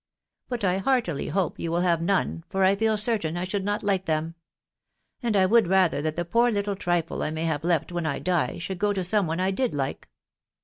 But 0.49 0.63
I 0.63 0.79
heartily 0.79 1.27
hope 1.27 1.59
you 1.59 1.69
will 1.71 1.81
have 1.81 2.01
none, 2.01 2.43
for 2.49 2.63
I 2.63 2.75
feel 2.75 2.97
certain 2.97 3.37
I 3.37 3.43
should 3.43 3.63
not 3.63 3.83
like 3.83 4.05
them; 4.07 4.33
and 5.21 5.35
I 5.37 5.45
would 5.45 5.67
rather 5.67 6.01
that 6.01 6.15
the 6.15 6.25
poor 6.25 6.49
little 6.49 6.75
trifle 6.75 7.21
I 7.21 7.29
may 7.29 7.45
have 7.45 7.63
left 7.63 7.91
when 7.91 8.07
I 8.07 8.17
die, 8.17 8.57
should 8.57 8.79
go 8.79 8.93
to 8.93 9.03
some 9.05 9.27
one 9.27 9.39
I 9.39 9.51
did 9.51 9.75
like. 9.75 10.09